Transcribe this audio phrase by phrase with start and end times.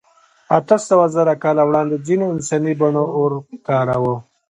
[0.57, 3.31] اتهسوهزره کاله وړاندې ځینو انساني بڼو اور
[3.67, 4.15] کاراوه.